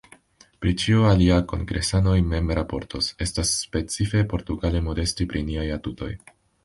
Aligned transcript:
Pri 0.61 0.71
ĉio 0.83 1.03
alia 1.09 1.35
kongresanoj 1.51 2.15
mem 2.31 2.49
raportos— 2.59 3.09
estas 3.27 3.51
specife 3.67 4.25
portugale 4.33 4.83
modesti 4.89 5.29
pri 5.35 5.45
niaj 5.51 5.69
atutoj. 5.77 6.11